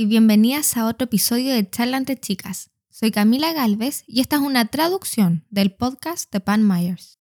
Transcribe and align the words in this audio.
y 0.00 0.06
bienvenidas 0.06 0.78
a 0.78 0.86
otro 0.86 1.04
episodio 1.04 1.52
de 1.52 1.68
Charla 1.68 1.98
entre 1.98 2.16
Chicas. 2.16 2.70
Soy 2.88 3.10
Camila 3.10 3.52
Galvez 3.52 4.02
y 4.06 4.22
esta 4.22 4.36
es 4.36 4.42
una 4.42 4.64
traducción 4.64 5.44
del 5.50 5.74
podcast 5.74 6.32
de 6.32 6.40
Pan 6.40 6.66
Myers. 6.66 7.18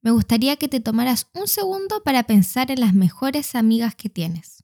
Me 0.00 0.12
gustaría 0.12 0.54
que 0.54 0.68
te 0.68 0.78
tomaras 0.78 1.26
un 1.34 1.48
segundo 1.48 2.04
para 2.04 2.22
pensar 2.22 2.70
en 2.70 2.78
las 2.78 2.94
mejores 2.94 3.56
amigas 3.56 3.96
que 3.96 4.08
tienes. 4.08 4.62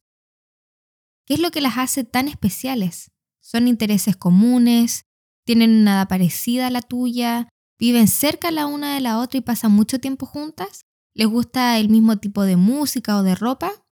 ¿Qué 1.26 1.34
es 1.34 1.40
lo 1.40 1.50
que 1.50 1.60
las 1.60 1.76
hace 1.76 2.04
tan 2.04 2.28
especiales? 2.28 3.10
¿Son 3.40 3.66
intereses 3.66 4.14
comunes? 4.14 5.06
¿Tienen 5.44 5.80
una 5.80 5.94
edad 5.94 6.08
parecida 6.08 6.68
a 6.68 6.70
la 6.70 6.82
tuya? 6.82 7.48
¿Viven 7.80 8.06
cerca 8.06 8.52
la 8.52 8.66
una 8.66 8.94
de 8.94 9.00
la 9.00 9.18
otra 9.18 9.38
y 9.38 9.40
pasan 9.40 9.72
mucho 9.72 9.98
tiempo 9.98 10.24
juntas? 10.24 10.86
¿Les 11.14 11.26
gusta 11.26 11.80
el 11.80 11.88
mismo 11.88 12.18
tipo 12.18 12.44
de 12.44 12.54
música 12.54 13.16
o 13.16 13.24
de 13.24 13.34
ropa? 13.34 13.83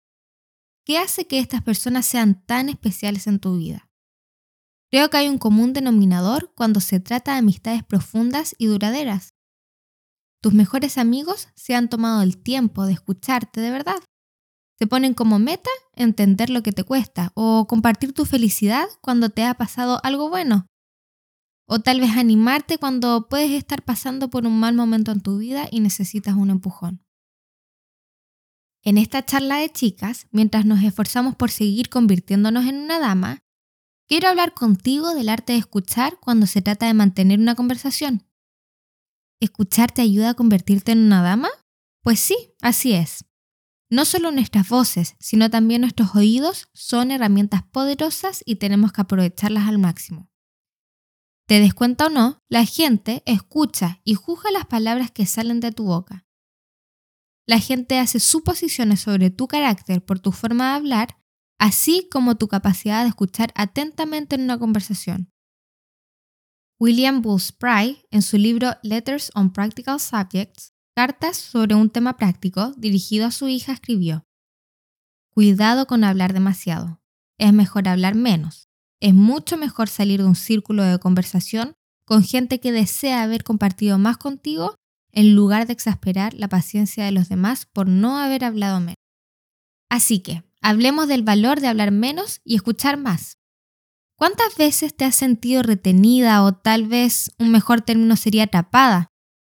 ¿Qué 0.84 0.98
hace 0.98 1.27
que 1.27 1.40
estas 1.40 1.62
personas 1.62 2.05
sean 2.05 2.44
tan 2.45 2.67
especiales 2.67 3.27
en 3.27 3.40
tu 3.40 3.58
vida? 3.58 3.90
Creo 4.90 5.09
que 5.09 5.17
hay 5.17 5.30
un 5.30 5.38
común 5.38 5.73
denominador 5.73 6.54
cuando 6.55 6.80
se 6.80 6.99
trata 6.99 7.34
de 7.34 7.40
amistades 7.40 7.84
profundas 7.84 8.55
y 8.57 8.66
duraderas. 8.66 9.35
Tus 10.41 10.54
mejores 10.54 10.98
amigos 10.98 11.49
se 11.55 11.76
han 11.76 11.88
tomado 11.88 12.23
el 12.23 12.41
tiempo 12.41 12.85
de 12.85 12.94
escucharte 12.94 13.62
de 13.62 13.70
verdad. 13.70 14.04
Se 14.80 14.88
ponen 14.88 15.13
como 15.13 15.38
meta 15.38 15.70
entender 15.94 16.49
lo 16.49 16.63
que 16.63 16.71
te 16.71 16.84
cuesta 16.84 17.32
o 17.35 17.68
compartir 17.68 18.13
tu 18.13 18.26
felicidad 18.26 18.88
cuando 19.02 19.29
te 19.29 19.45
ha 19.45 19.54
pasado 19.54 19.99
algo 20.04 20.29
bueno. 20.29 20.66
O 21.68 21.79
tal 21.79 22.02
vez 22.02 22.18
animarte 22.18 22.79
cuando 22.79 23.29
puedes 23.29 23.52
estar 23.52 23.84
pasando 23.84 24.32
por 24.32 24.48
un 24.48 24.59
mal 24.59 24.73
momento 24.73 25.12
en 25.12 25.21
tu 25.21 25.38
vida 25.38 25.68
y 25.71 25.79
necesitas 25.79 26.35
un 26.35 26.49
empujón. 26.49 27.05
En 28.84 28.98
esta 28.98 29.24
charla 29.24 29.57
de 29.57 29.70
chicas, 29.70 30.27
mientras 30.32 30.65
nos 30.65 30.82
esforzamos 30.84 31.35
por 31.35 31.51
seguir 31.51 31.90
convirtiéndonos 31.90 32.65
en 32.65 32.77
una 32.77 32.99
dama, 32.99 33.43
quiero 34.07 34.27
hablar 34.27 34.54
contigo 34.54 35.13
del 35.13 35.29
arte 35.29 35.54
de 35.54 35.60
escuchar 35.60 36.18
cuando 36.20 36.48
se 36.48 36.63
trata 36.63 36.88
de 36.88 36.96
mantener 36.96 37.40
una 37.40 37.55
conversación. 37.55 38.27
¿Escuchar 39.40 39.91
te 39.91 40.01
ayuda 40.01 40.32
a 40.32 40.34
convertirte 40.34 40.93
en 40.93 40.99
una 40.99 41.21
dama? 41.21 41.49
Pues 42.01 42.20
sí, 42.20 42.35
así 42.62 42.93
es. 42.93 43.26
No 43.90 44.05
solo 44.05 44.32
nuestras 44.32 44.70
voces, 44.70 45.16
sino 45.20 45.49
también 45.49 45.82
nuestros 45.82 46.16
oídos 46.16 46.70
son 46.73 47.12
herramientas 47.12 47.63
poderosas 47.63 48.41
y 48.45 48.55
tenemos 48.55 48.93
que 48.93 49.01
aprovecharlas 49.01 49.68
al 49.68 49.77
máximo. 49.77 50.29
Te 51.45 51.60
des 51.60 51.73
cuenta 51.73 52.07
o 52.07 52.10
no, 52.10 52.41
la 52.48 52.66
gente 52.66 53.21
escucha 53.26 53.99
y 54.04 54.16
juzga 54.16 54.49
las 54.51 54.66
palabras 54.66 55.12
que 55.12 55.26
salen 55.26 55.60
de 55.60 55.71
tu 55.71 55.84
boca. 55.84 56.26
La 57.52 57.60
gente 57.60 57.99
hace 57.99 58.21
suposiciones 58.21 59.02
sobre 59.02 59.30
tu 59.30 59.49
carácter 59.49 60.02
por 60.05 60.21
tu 60.21 60.32
forma 60.32 60.70
de 60.70 60.76
hablar, 60.77 61.18
así 61.60 62.07
como 62.10 62.38
tu 62.38 62.48
capacidad 62.48 63.04
de 63.04 63.10
escuchar 63.10 63.52
atentamente 63.55 64.35
en 64.35 64.44
una 64.44 64.57
conversación. 64.57 65.30
William 66.79 67.22
Bulls 67.22 67.52
Pry, 67.52 68.06
en 68.09 68.22
su 68.22 68.38
libro 68.38 68.78
Letters 68.84 69.34
on 69.35 69.52
Practical 69.52 70.00
Subjects, 70.00 70.72
Cartas 70.96 71.35
sobre 71.35 71.75
un 71.75 71.90
tema 71.90 72.16
práctico, 72.16 72.72
dirigido 72.78 73.25
a 73.25 73.31
su 73.31 73.50
hija, 73.50 73.74
escribió, 73.74 74.24
Cuidado 75.34 75.88
con 75.88 76.06
hablar 76.06 76.31
demasiado. 76.31 77.02
Es 77.38 77.52
mejor 77.52 77.90
hablar 77.90 78.16
menos. 78.16 78.69
Es 79.02 79.13
mucho 79.13 79.57
mejor 79.57 79.90
salir 79.90 80.22
de 80.22 80.28
un 80.29 80.35
círculo 80.35 80.84
de 80.84 81.00
conversación 81.00 81.74
con 82.06 82.24
gente 82.24 82.62
que 82.62 82.72
desea 82.72 83.24
haber 83.24 83.44
compartido 83.44 83.97
más 83.97 84.16
contigo 84.16 84.75
en 85.13 85.35
lugar 85.35 85.67
de 85.67 85.73
exasperar 85.73 86.34
la 86.34 86.47
paciencia 86.47 87.06
de 87.06 87.12
los 87.12 87.29
demás 87.29 87.66
por 87.66 87.88
no 87.88 88.17
haber 88.17 88.44
hablado 88.44 88.79
menos. 88.79 88.95
Así 89.89 90.19
que, 90.19 90.44
hablemos 90.61 91.07
del 91.07 91.23
valor 91.23 91.59
de 91.59 91.67
hablar 91.67 91.91
menos 91.91 92.41
y 92.44 92.55
escuchar 92.55 92.97
más. 92.97 93.38
¿Cuántas 94.16 94.55
veces 94.55 94.95
te 94.95 95.03
has 95.03 95.16
sentido 95.16 95.63
retenida 95.63 96.44
o 96.44 96.53
tal 96.53 96.88
vez 96.88 97.31
un 97.39 97.51
mejor 97.51 97.81
término 97.81 98.16
sería 98.16 98.44
atrapada 98.44 99.07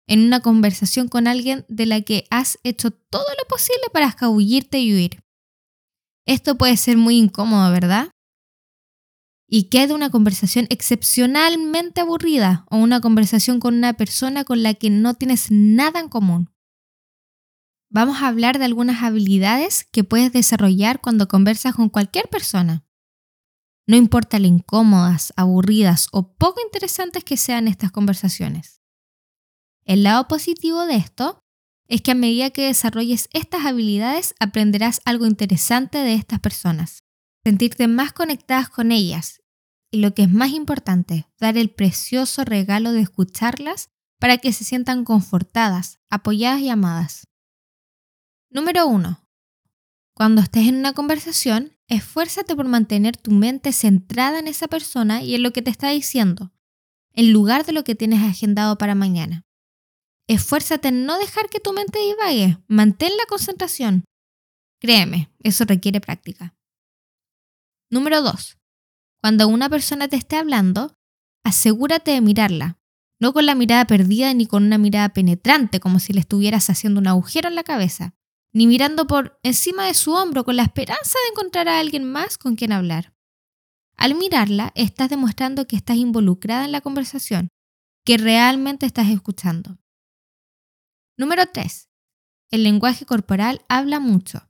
en 0.07 0.25
una 0.25 0.39
conversación 0.41 1.07
con 1.07 1.27
alguien 1.27 1.66
de 1.69 1.85
la 1.85 2.01
que 2.01 2.25
has 2.31 2.57
hecho 2.63 2.91
todo 2.91 3.25
lo 3.39 3.47
posible 3.47 3.83
para 3.93 4.07
escabullirte 4.07 4.79
y 4.79 4.93
huir? 4.93 5.19
Esto 6.25 6.57
puede 6.57 6.77
ser 6.77 6.97
muy 6.97 7.17
incómodo, 7.17 7.72
¿verdad? 7.72 8.09
Y 9.47 9.69
quede 9.69 9.94
una 9.94 10.09
conversación 10.09 10.66
excepcionalmente 10.69 12.01
aburrida 12.01 12.66
o 12.69 12.78
una 12.78 13.01
conversación 13.01 13.59
con 13.59 13.75
una 13.75 13.94
persona 13.94 14.44
con 14.44 14.63
la 14.63 14.73
que 14.73 14.89
no 14.89 15.13
tienes 15.13 15.47
nada 15.51 16.00
en 16.00 16.09
común. 16.09 16.51
Vamos 17.89 18.22
a 18.22 18.28
hablar 18.28 18.57
de 18.57 18.66
algunas 18.66 19.03
habilidades 19.03 19.88
que 19.91 20.03
puedes 20.03 20.34
desarrollar 20.34 21.00
cuando 21.00 21.28
conversas 21.28 21.75
con 21.75 21.89
cualquier 21.89 22.28
persona. 22.28 22.84
No 23.88 23.95
importa 23.95 24.39
lo 24.39 24.47
incómodas, 24.47 25.31
aburridas 25.35 26.07
o 26.11 26.34
poco 26.34 26.59
interesantes 26.59 27.23
que 27.23 27.38
sean 27.38 27.67
estas 27.67 27.91
conversaciones. 27.91 28.81
El 29.85 30.01
lado 30.01 30.28
positivo 30.28 30.88
de 30.88 30.95
esto 30.95 31.39
es 31.88 32.01
que 32.01 32.11
a 32.11 32.16
medida 32.16 32.50
que 32.50 32.66
desarrolles 32.66 33.29
estas 33.31 33.63
habilidades 33.63 34.34
aprenderás 34.39 35.01
algo 35.05 35.28
interesante 35.28 36.00
de 36.00 36.16
estas 36.16 36.39
personas 36.39 37.04
sentirte 37.45 37.88
más 37.88 38.11
conectadas 38.11 38.69
con 38.69 38.91
ellas 38.91 39.44
y 39.91 40.00
lo 40.00 40.16
que 40.16 40.23
es 40.23 40.31
más 40.31 40.50
importante, 40.50 41.28
dar 41.39 41.57
el 41.57 41.69
precioso 41.69 42.44
regalo 42.44 42.91
de 42.91 43.01
escucharlas 43.01 43.91
para 44.19 44.39
que 44.39 44.51
se 44.51 44.63
sientan 44.63 45.06
confortadas, 45.06 46.00
apoyadas 46.09 46.61
y 46.61 46.69
amadas. 46.69 47.28
Número 48.50 48.88
1. 48.88 49.29
Cuando 50.16 50.41
estés 50.41 50.67
en 50.67 50.78
una 50.78 50.94
conversación, 50.94 51.78
esfuérzate 51.88 52.55
por 52.55 52.67
mantener 52.67 53.16
tu 53.16 53.29
mente 53.29 53.73
centrada 53.73 54.39
en 54.39 54.47
esa 54.47 54.67
persona 54.67 55.22
y 55.22 55.35
en 55.35 55.44
lo 55.44 55.53
que 55.53 55.61
te 55.61 55.69
está 55.69 55.89
diciendo, 55.89 56.51
en 57.13 57.31
lugar 57.31 57.63
de 57.63 57.73
lo 57.73 57.84
que 57.84 57.94
tienes 57.94 58.23
agendado 58.23 58.79
para 58.79 58.95
mañana. 58.95 59.44
Esfuérzate 60.28 60.88
en 60.88 61.05
no 61.05 61.19
dejar 61.19 61.50
que 61.50 61.59
tu 61.59 61.73
mente 61.73 62.00
divague, 62.00 62.57
mantén 62.67 63.16
la 63.17 63.25
concentración. 63.28 64.03
Créeme, 64.81 65.29
eso 65.44 65.66
requiere 65.66 66.01
práctica. 66.01 66.55
Número 67.91 68.22
2. 68.22 68.57
Cuando 69.22 69.47
una 69.47 69.69
persona 69.69 70.07
te 70.07 70.16
esté 70.16 70.38
hablando, 70.38 70.96
asegúrate 71.44 72.12
de 72.12 72.22
mirarla, 72.22 72.79
no 73.19 73.31
con 73.31 73.46
la 73.46 73.56
mirada 73.56 73.85
perdida 73.85 74.34
ni 74.34 74.47
con 74.47 74.63
una 74.63 74.78
mirada 74.78 75.09
penetrante 75.09 75.79
como 75.79 76.00
si 76.00 76.13
le 76.13 76.19
estuvieras 76.19 76.69
haciendo 76.69 77.00
un 77.00 77.07
agujero 77.07 77.47
en 77.47 77.56
la 77.56 77.63
cabeza, 77.63 78.16
ni 78.53 78.68
mirando 78.68 79.06
por 79.06 79.40
encima 79.44 79.85
de 79.85 79.94
su 79.94 80.13
hombro 80.13 80.44
con 80.46 80.56
la 80.56 80.63
esperanza 80.63 81.19
de 81.23 81.31
encontrar 81.31 81.68
a 81.68 81.79
alguien 81.79 82.09
más 82.12 82.38
con 82.38 82.56
quien 82.56 82.72
hablar. 82.72 83.13
Al 83.97 84.16
mirarla, 84.16 84.72
estás 84.75 85.09
demostrando 85.09 85.67
que 85.67 85.75
estás 85.75 85.97
involucrada 85.97 86.66
en 86.66 86.72
la 86.72 86.81
conversación, 86.81 87.50
que 88.03 88.17
realmente 88.17 88.85
estás 88.85 89.09
escuchando. 89.09 89.78
Número 91.17 91.46
3. 91.46 91.90
El 92.52 92.63
lenguaje 92.63 93.06
corporal 93.06 93.62
habla 93.69 94.00
mucho. 94.00 94.50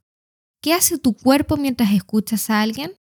¿Qué 0.62 0.72
hace 0.72 0.98
tu 0.98 1.16
cuerpo 1.16 1.56
mientras 1.56 1.92
escuchas 1.92 2.50
a 2.50 2.60
alguien? 2.60 2.96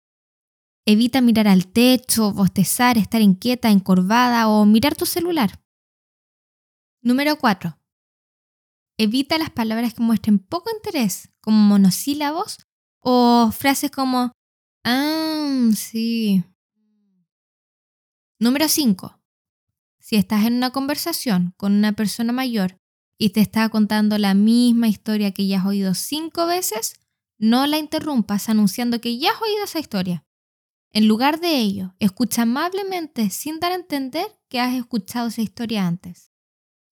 Evita 0.85 1.21
mirar 1.21 1.47
al 1.47 1.67
techo, 1.67 2.33
bostezar, 2.33 2.97
estar 2.97 3.21
inquieta, 3.21 3.69
encorvada 3.69 4.47
o 4.47 4.65
mirar 4.65 4.95
tu 4.95 5.05
celular. 5.05 5.61
Número 7.03 7.37
4. 7.37 7.77
Evita 8.97 9.37
las 9.37 9.51
palabras 9.51 9.93
que 9.93 10.01
muestren 10.01 10.39
poco 10.39 10.69
interés, 10.75 11.29
como 11.39 11.57
monosílabos 11.57 12.57
o 12.99 13.51
frases 13.51 13.91
como 13.91 14.31
Ah, 14.83 15.69
sí. 15.75 16.43
Número 18.39 18.67
5. 18.67 19.19
Si 19.99 20.15
estás 20.15 20.45
en 20.45 20.53
una 20.53 20.71
conversación 20.71 21.53
con 21.57 21.73
una 21.73 21.93
persona 21.93 22.33
mayor 22.33 22.79
y 23.19 23.29
te 23.29 23.41
está 23.41 23.69
contando 23.69 24.17
la 24.17 24.33
misma 24.33 24.87
historia 24.87 25.31
que 25.31 25.45
ya 25.45 25.59
has 25.59 25.65
oído 25.67 25.93
cinco 25.93 26.47
veces, 26.47 26.95
no 27.37 27.67
la 27.67 27.77
interrumpas 27.77 28.49
anunciando 28.49 28.99
que 28.99 29.19
ya 29.19 29.31
has 29.31 29.41
oído 29.41 29.63
esa 29.63 29.79
historia. 29.79 30.25
En 30.93 31.07
lugar 31.07 31.39
de 31.39 31.57
ello, 31.57 31.95
escucha 31.99 32.41
amablemente 32.41 33.29
sin 33.29 33.59
dar 33.59 33.71
a 33.71 33.75
entender 33.75 34.25
que 34.49 34.59
has 34.59 34.75
escuchado 34.75 35.29
esa 35.29 35.41
historia 35.41 35.87
antes. 35.87 36.31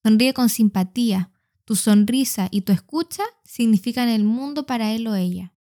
Sonríe 0.03 0.33
con 0.33 0.49
simpatía. 0.49 1.31
Tu 1.65 1.75
sonrisa 1.75 2.47
y 2.49 2.61
tu 2.61 2.71
escucha 2.71 3.23
significan 3.43 4.09
el 4.09 4.23
mundo 4.23 4.65
para 4.65 4.93
él 4.93 5.05
o 5.07 5.15
ella. 5.15 5.53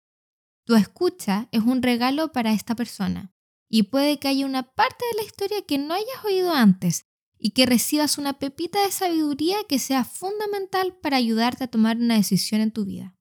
Tu 0.65 0.75
escucha 0.75 1.49
es 1.51 1.63
un 1.63 1.81
regalo 1.81 2.31
para 2.31 2.53
esta 2.53 2.75
persona 2.75 3.33
y 3.69 3.83
puede 3.83 4.19
que 4.19 4.27
haya 4.27 4.45
una 4.45 4.63
parte 4.63 5.03
de 5.11 5.21
la 5.21 5.27
historia 5.27 5.61
que 5.63 5.77
no 5.77 5.93
hayas 5.93 6.25
oído 6.25 6.53
antes 6.53 7.07
y 7.39 7.51
que 7.51 7.65
recibas 7.65 8.17
una 8.17 8.39
pepita 8.39 8.83
de 8.83 8.91
sabiduría 8.91 9.57
que 9.67 9.79
sea 9.79 10.05
fundamental 10.05 10.95
para 11.01 11.17
ayudarte 11.17 11.65
a 11.65 11.67
tomar 11.67 11.97
una 11.97 12.15
decisión 12.15 12.61
en 12.61 12.71
tu 12.71 12.85
vida. 12.85 13.17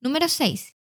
Número 0.00 0.28
6. 0.28 0.76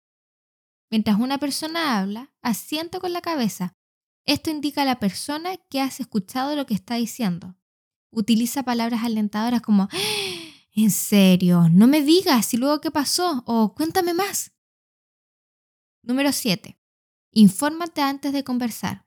Mientras 0.92 1.18
una 1.18 1.38
persona 1.38 1.98
habla, 1.98 2.34
asiento 2.42 3.00
con 3.00 3.14
la 3.14 3.22
cabeza. 3.22 3.78
Esto 4.26 4.52
indica 4.52 4.82
a 4.82 4.86
la 4.86 5.00
persona 5.00 5.56
que 5.70 5.80
has 5.80 6.02
escuchado 6.02 6.56
lo 6.56 6.66
que 6.66 6.74
está 6.74 6.96
diciendo. 6.96 7.56
Utiliza 8.12 8.64
palabras 8.64 9.06
alentadoras 9.06 9.62
como 9.62 9.84
¡Ah! 9.84 9.98
¿En 10.74 10.92
serio? 10.92 11.70
No 11.72 11.88
me 11.88 12.02
digas 12.02 12.54
y 12.54 12.58
luego 12.58 12.82
qué 12.82 12.92
pasó 12.92 13.44
o 13.46 13.74
cuéntame 13.74 14.14
más. 14.14 14.52
Número 16.04 16.34
7. 16.34 16.78
Infórmate 17.32 18.02
antes 18.02 18.34
de 18.34 18.44
conversar. 18.44 19.06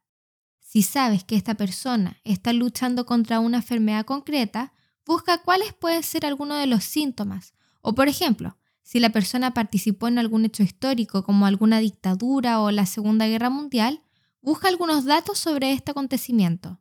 Si 0.61 0.83
sabes 0.83 1.23
que 1.23 1.37
esta 1.37 1.55
persona 1.55 2.19
está 2.25 2.55
luchando 2.55 3.05
contra 3.05 3.41
una 3.41 3.59
enfermedad 3.59 4.07
concreta, 4.07 4.73
busca 5.05 5.43
cuáles 5.43 5.75
pueden 5.75 6.03
ser 6.03 6.25
algunos 6.25 6.59
de 6.59 6.67
los 6.67 6.85
síntomas. 6.85 7.53
O 7.83 7.95
por 7.95 8.09
ejemplo, 8.09 8.57
si 8.85 9.01
la 9.01 9.11
persona 9.11 9.55
participó 9.55 10.09
en 10.09 10.19
algún 10.19 10.45
hecho 10.45 10.63
histórico 10.63 11.25
como 11.25 11.47
alguna 11.47 11.81
dictadura 11.81 12.61
o 12.61 12.71
la 12.71 12.85
Segunda 12.85 13.27
Guerra 13.27 13.49
Mundial, 13.49 14.03
busca 14.43 14.69
algunos 14.69 15.07
datos 15.07 15.39
sobre 15.39 15.73
este 15.73 15.93
acontecimiento. 15.93 16.81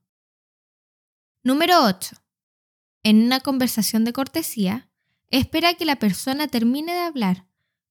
Número 1.44 1.86
8. 1.86 2.18
En 3.04 3.24
una 3.24 3.40
conversación 3.40 4.04
de 4.04 4.12
cortesía, 4.12 4.90
espera 5.30 5.76
que 5.76 5.86
la 5.86 5.96
persona 5.96 6.48
termine 6.48 6.94
de 6.94 7.00
hablar. 7.00 7.48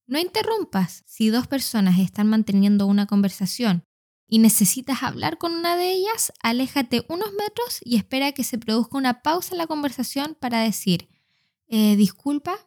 No 0.07 0.19
interrumpas. 0.19 1.05
Si 1.07 1.31
dos 1.31 1.47
personas 1.47 1.99
están 1.99 2.29
manteniendo 2.29 2.87
una 2.87 3.07
conversación 3.07 3.85
y 4.29 4.41
necesitas 4.41 5.03
hablar 5.03 5.39
con 5.39 5.53
una 5.53 5.75
de 5.77 5.91
ellas, 5.91 6.35
aléjate 6.43 7.07
unos 7.09 7.33
metros 7.33 7.81
y 7.83 7.97
espera 7.97 8.33
que 8.33 8.45
se 8.45 8.59
produzca 8.59 8.99
una 8.99 9.23
pausa 9.23 9.55
en 9.55 9.59
la 9.59 9.67
conversación 9.67 10.37
para 10.39 10.61
decir, 10.61 11.09
eh, 11.69 11.97
disculpa. 11.97 12.59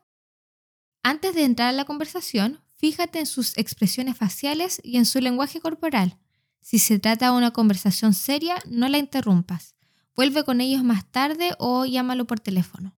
Antes 1.08 1.36
de 1.36 1.44
entrar 1.44 1.70
a 1.70 1.72
la 1.72 1.86
conversación, 1.86 2.64
fíjate 2.78 3.20
en 3.20 3.28
sus 3.28 3.56
expresiones 3.60 4.18
faciales 4.18 4.82
y 4.84 4.98
en 4.98 5.06
su 5.06 5.22
lenguaje 5.22 5.62
corporal. 5.62 6.18
Si 6.62 6.80
se 6.80 6.98
trata 6.98 7.28
de 7.28 7.38
una 7.38 7.52
conversación 7.52 8.16
seria, 8.16 8.56
no 8.68 8.90
la 8.90 8.98
interrumpas. 8.98 9.76
Vuelve 10.16 10.44
con 10.44 10.62
ellos 10.62 10.84
más 10.84 11.06
tarde 11.12 11.52
o 11.60 11.86
llámalo 11.86 12.26
por 12.26 12.40
teléfono. 12.40 12.98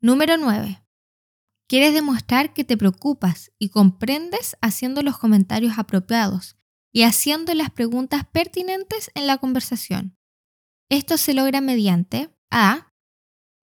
Número 0.00 0.36
9. 0.36 0.82
Quieres 1.68 1.94
demostrar 1.94 2.52
que 2.52 2.64
te 2.64 2.76
preocupas 2.76 3.52
y 3.56 3.68
comprendes 3.68 4.56
haciendo 4.60 5.02
los 5.02 5.16
comentarios 5.16 5.78
apropiados 5.78 6.56
y 6.90 7.04
haciendo 7.04 7.54
las 7.54 7.70
preguntas 7.70 8.24
pertinentes 8.32 9.12
en 9.14 9.28
la 9.28 9.38
conversación. 9.38 10.18
Esto 10.88 11.18
se 11.18 11.34
logra 11.34 11.60
mediante 11.60 12.36
A. 12.50 12.85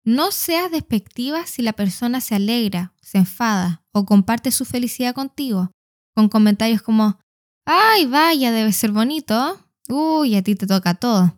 No 0.07 0.31
seas 0.31 0.71
despectiva 0.71 1.45
si 1.45 1.61
la 1.61 1.73
persona 1.73 2.21
se 2.21 2.33
alegra, 2.33 2.93
se 3.01 3.17
enfada 3.17 3.83
o 3.91 4.05
comparte 4.05 4.51
su 4.51 4.63
felicidad 4.63 5.13
contigo, 5.13 5.71
con 6.15 6.29
comentarios 6.29 6.81
como, 6.81 7.19
ay, 7.65 8.05
vaya, 8.05 8.53
debe 8.53 8.71
ser 8.71 8.93
bonito. 8.93 9.59
Uy, 9.89 10.37
a 10.37 10.41
ti 10.41 10.55
te 10.55 10.65
toca 10.65 10.93
todo. 10.93 11.37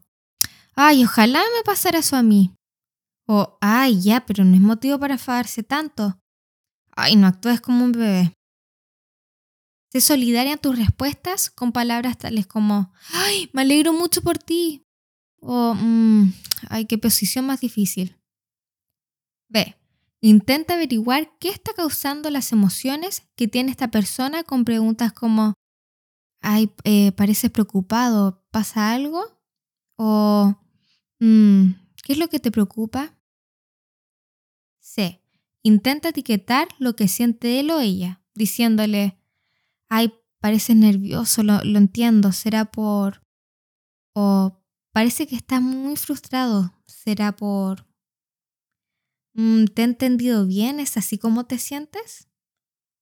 Ay, 0.75 1.04
ojalá 1.04 1.39
me 1.39 1.63
pasara 1.63 1.98
eso 1.98 2.16
a 2.16 2.21
mí. 2.21 2.54
O, 3.25 3.57
ay, 3.60 4.01
ya, 4.01 4.24
pero 4.27 4.45
no 4.45 4.54
es 4.54 4.62
motivo 4.62 5.00
para 5.00 5.16
enfadarse 5.16 5.63
tanto. 5.63 6.19
Ay, 6.95 7.16
no 7.16 7.25
actúes 7.25 7.62
como 7.62 7.83
un 7.83 7.92
bebé. 7.92 8.33
Sé 9.92 10.00
solidaria 10.00 10.54
en 10.54 10.60
tus 10.60 10.77
respuestas 10.77 11.50
con 11.50 11.71
palabras 11.71 12.19
tales 12.19 12.45
como, 12.45 12.94
ay, 13.13 13.50
me 13.51 13.63
alegro 13.63 13.94
mucho 13.94 14.21
por 14.21 14.38
ti. 14.38 14.83
O, 15.42 15.74
mmm, 15.74 16.31
ay, 16.69 16.86
qué 16.86 17.00
posición 17.00 17.48
más 17.48 17.62
difícil. 17.62 18.19
B. 19.49 19.75
Intenta 20.21 20.75
averiguar 20.75 21.37
qué 21.39 21.49
está 21.49 21.73
causando 21.73 22.29
las 22.29 22.51
emociones 22.51 23.23
que 23.35 23.47
tiene 23.47 23.71
esta 23.71 23.89
persona 23.89 24.43
con 24.43 24.65
preguntas 24.65 25.13
como, 25.13 25.53
ay, 26.41 26.71
eh, 26.83 27.11
pareces 27.13 27.51
preocupado, 27.51 28.45
¿pasa 28.51 28.91
algo? 28.91 29.23
O, 29.97 30.55
Mm, 31.19 31.71
¿Qué 32.03 32.13
es 32.13 32.17
lo 32.19 32.29
que 32.29 32.39
te 32.39 32.51
preocupa? 32.51 33.17
C. 34.79 35.21
Intenta 35.61 36.09
etiquetar 36.09 36.69
lo 36.79 36.95
que 36.95 37.07
siente 37.07 37.59
él 37.59 37.71
o 37.71 37.79
ella, 37.79 38.23
diciéndole, 38.33 39.19
ay, 39.89 40.13
pareces 40.39 40.77
nervioso, 40.77 41.43
lo, 41.43 41.61
entiendo, 41.61 42.31
será 42.31 42.65
por... 42.65 43.21
o 44.15 44.63
parece 44.93 45.27
que 45.27 45.35
estás 45.35 45.61
muy 45.61 45.97
frustrado, 45.97 46.73
será 46.87 47.35
por... 47.35 47.85
Mm, 49.39 49.68
¿Te 49.74 49.83
he 49.83 49.86
entendido 49.86 50.45
bien? 50.45 50.81
¿Es 50.81 50.97
así 50.97 51.18
como 51.18 51.45
te 51.45 51.57
sientes? 51.59 52.27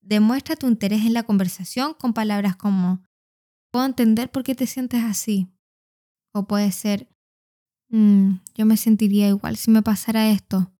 Demuestra 0.02 0.56
tu 0.56 0.68
interés 0.68 1.04
en 1.04 1.14
la 1.14 1.24
conversación 1.24 1.96
con 1.96 2.14
palabras 2.14 2.56
como, 2.56 3.04
puedo 3.72 3.88
entender 3.88 4.30
por 4.30 4.44
qué 4.44 4.54
te 4.54 4.68
sientes 4.68 5.04
así. 5.04 5.48
O 6.36 6.46
puede 6.46 6.72
ser, 6.72 7.10
Mm, 7.90 8.42
yo 8.54 8.66
me 8.66 8.76
sentiría 8.78 9.30
igual 9.30 9.56
si 9.56 9.72
me 9.72 9.82
pasara 9.82 10.30
esto. 10.30 10.74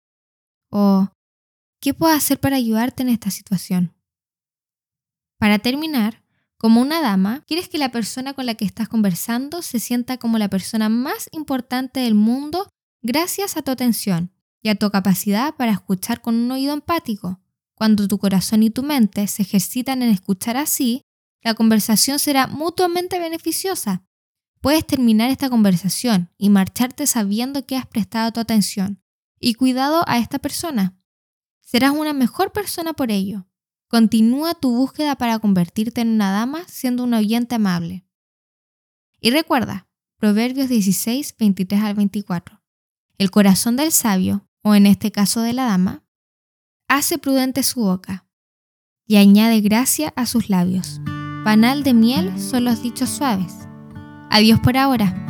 O, 0.70 1.08
¿qué 1.82 1.94
puedo 1.94 2.14
hacer 2.14 2.40
para 2.40 2.58
ayudarte 2.58 3.04
en 3.04 3.10
esta 3.10 3.32
situación? 3.32 3.94
Para 5.40 5.60
terminar, 5.60 6.22
como 6.58 6.82
una 6.82 7.02
dama, 7.02 7.46
quieres 7.48 7.70
que 7.70 7.78
la 7.78 7.92
persona 7.92 8.34
con 8.34 8.46
la 8.46 8.56
que 8.56 8.66
estás 8.66 8.90
conversando 8.90 9.62
se 9.62 9.80
sienta 9.80 10.18
como 10.18 10.38
la 10.38 10.50
persona 10.50 10.90
más 10.90 11.30
importante 11.32 12.02
del 12.02 12.16
mundo 12.16 12.68
gracias 13.02 13.56
a 13.56 13.62
tu 13.62 13.72
atención 13.72 14.37
y 14.62 14.70
a 14.70 14.76
tu 14.76 14.90
capacidad 14.90 15.56
para 15.56 15.72
escuchar 15.72 16.22
con 16.22 16.36
un 16.36 16.52
oído 16.52 16.74
empático. 16.74 17.40
Cuando 17.76 18.08
tu 18.08 18.18
corazón 18.18 18.64
y 18.64 18.70
tu 18.70 18.84
mente 18.84 19.28
se 19.28 19.44
ejercitan 19.44 20.02
en 20.02 20.10
escuchar 20.10 20.58
así, 20.58 21.02
la 21.44 21.54
conversación 21.54 22.20
será 22.20 22.48
mutuamente 22.48 23.20
beneficiosa 23.20 24.08
Puedes 24.62 24.86
terminar 24.86 25.30
esta 25.30 25.50
conversación 25.50 26.30
y 26.38 26.50
marcharte 26.50 27.06
sabiendo 27.08 27.66
que 27.66 27.78
has 27.78 27.86
prestado 27.86 28.32
tu 28.32 28.40
atención 28.40 29.02
y 29.40 29.54
cuidado 29.54 30.04
a 30.08 30.18
esta 30.18 30.40
persona. 30.40 31.00
Serás 31.62 31.92
una 31.92 32.14
mejor 32.14 32.52
persona 32.52 32.94
por 32.94 33.12
ello. 33.12 33.48
Continúa 33.88 34.56
tu 34.56 34.76
búsqueda 34.76 35.16
para 35.16 35.40
convertirte 35.40 36.02
en 36.02 36.10
una 36.10 36.32
dama 36.32 36.66
siendo 36.68 37.04
un 37.04 37.14
oyente 37.14 37.56
amable. 37.56 38.06
Y 39.22 39.32
recuerda, 39.32 39.88
Proverbios 40.18 40.70
16, 40.70 41.36
23 41.38 41.82
al 41.82 41.94
24. 41.94 42.62
El 43.20 43.32
corazón 43.32 43.76
del 43.76 43.92
sabio, 43.92 44.47
o 44.68 44.76
en 44.76 44.86
este 44.86 45.12
caso 45.12 45.42
de 45.42 45.54
la 45.54 45.66
dama, 45.66 46.04
hace 46.88 47.18
prudente 47.18 47.64
su 47.64 47.82
boca 47.82 48.26
y 49.06 49.18
añade 49.18 49.62
gracia 49.62 50.14
a 50.16 50.26
sus 50.26 50.50
labios. 50.50 51.00
Panal 51.44 51.84
de 51.84 51.94
miel 51.94 52.38
son 52.40 52.66
los 52.66 52.82
dichos 52.82 53.10
suaves 53.10 53.68
Adiós 54.30 54.60
por 54.60 54.78
ahora. 54.78 55.27